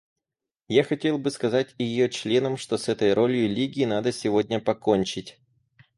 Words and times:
Я 0.69 0.83
хотел 0.83 1.19
бы 1.19 1.29
сказать 1.29 1.75
ее 1.77 2.09
членам, 2.09 2.57
что 2.57 2.79
с 2.79 2.89
этой 2.89 3.13
ролью 3.13 3.47
Лиги 3.47 3.83
надо 3.83 4.11
сегодня 4.11 4.59
покончить. 4.59 5.37